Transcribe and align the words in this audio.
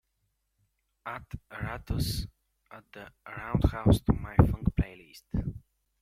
Add 1.05 1.25
Rattus 1.51 2.25
at 2.71 2.85
the 2.91 3.11
Roundhouse 3.27 4.01
to 4.01 4.13
my 4.13 4.35
funk 4.37 4.69
playlist. 4.75 5.25